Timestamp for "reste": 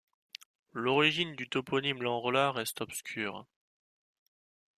2.53-2.81